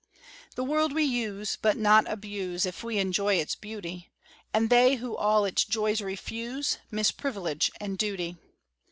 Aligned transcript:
The 0.55 0.63
world 0.63 0.93
we 0.93 1.03
use, 1.03 1.59
but 1.61 1.77
not 1.77 2.09
abuse, 2.11 2.65
If 2.65 2.83
we 2.83 2.97
enjoy 2.97 3.35
its 3.35 3.53
beauty; 3.53 4.09
And 4.51 4.71
they 4.71 4.95
who 4.95 5.15
all 5.15 5.45
its 5.45 5.63
joys 5.63 6.01
refuse 6.01 6.79
Miss 6.89 7.11
privilege 7.11 7.69
and 7.79 7.99
duty. 7.99 8.35